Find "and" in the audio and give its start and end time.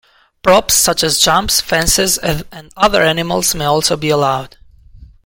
2.17-2.43